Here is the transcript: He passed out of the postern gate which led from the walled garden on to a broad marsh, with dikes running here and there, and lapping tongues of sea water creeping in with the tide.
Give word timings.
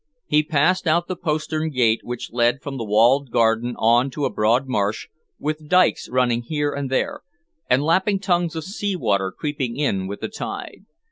He 0.25 0.41
passed 0.41 0.87
out 0.87 1.03
of 1.03 1.07
the 1.09 1.15
postern 1.15 1.69
gate 1.69 1.99
which 2.01 2.31
led 2.33 2.63
from 2.63 2.77
the 2.79 2.83
walled 2.83 3.29
garden 3.29 3.75
on 3.77 4.09
to 4.09 4.25
a 4.25 4.31
broad 4.31 4.65
marsh, 4.67 5.07
with 5.37 5.69
dikes 5.69 6.09
running 6.09 6.41
here 6.41 6.73
and 6.73 6.89
there, 6.89 7.21
and 7.69 7.83
lapping 7.83 8.17
tongues 8.17 8.55
of 8.55 8.63
sea 8.63 8.95
water 8.95 9.31
creeping 9.31 9.77
in 9.77 10.07
with 10.07 10.21
the 10.21 10.27
tide. 10.27 10.87